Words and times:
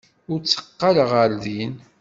Ur 0.31 0.39
tteqqaleɣ 0.41 1.09
ɣer 1.15 1.31
din. 1.43 1.73